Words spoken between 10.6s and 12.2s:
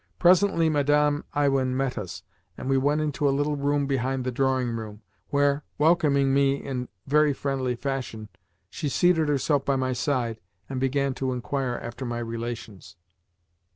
and began to inquire after my